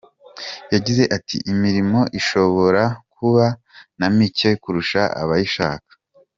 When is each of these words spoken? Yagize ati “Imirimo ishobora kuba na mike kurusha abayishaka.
Yagize 0.73 1.03
ati 1.17 1.35
“Imirimo 1.51 1.99
ishobora 2.19 2.83
kuba 3.15 3.45
na 3.99 4.07
mike 4.17 4.49
kurusha 4.61 5.01
abayishaka. 5.21 5.91